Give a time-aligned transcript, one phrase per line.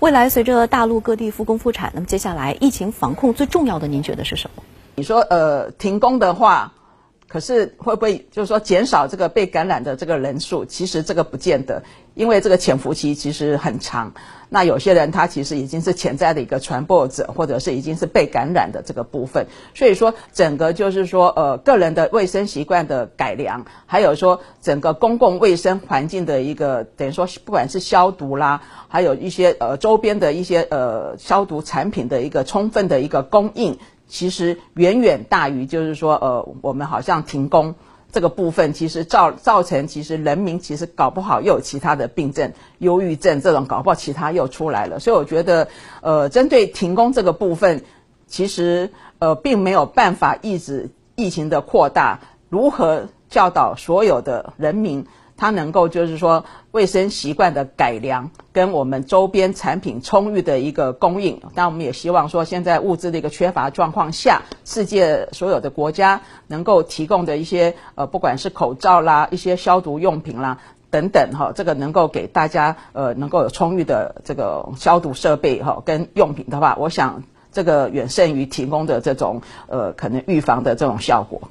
[0.00, 4.62] 未来随着大陆各地复工复产，那么接下来疫情防控最重要的，您觉得是什么？
[4.94, 6.72] 你说呃停工的话。
[7.28, 10.64] 可是会不会就是说减少这个被感染的这个人数？
[10.64, 11.82] 其实这个不见得，
[12.14, 14.14] 因为这个潜伏期其实很长。
[14.48, 19.46] 那有些人他其实已经是潜在的一个传播者，或者是已经是被感染的这个部分。
[19.74, 33.78] 所以说，整个就是说呃个人的卫生习惯的改良，还有说整个公共卫生环境的一个等于说不管是消毒啦，还有一些呃周边的一些呃消毒产品的一个充分的一个供应。
[34.08, 37.74] 其实远远大于，就是说，呃，我们好像停工
[38.10, 44.98] 这个部分，其实造造成，其实人民其实搞不好又有其他的病症，忧郁症这种搞不好其他又出来了。
[44.98, 45.68] 所以我觉得，
[46.00, 47.84] 呃，针对停工这个部分，
[48.26, 52.20] 其实呃并没有办法抑制疫情的扩大。
[52.48, 55.06] 如何教导所有的人民？
[55.38, 61.40] 它能够就是说卫生习惯的改良，跟我们周边产品充裕的一个供应。
[61.54, 70.58] 但我们也希望说，现在物资的一个缺乏状况下，世界所有的国家能够提供的一些呃，不管是口罩啦、一些消毒用品啦
[70.90, 81.48] 等等哈，这个能够给大家呃能够有充裕的这个消毒设备哈跟用品的话，我想这个远胜于提供的这种呃可能预防的这种效果。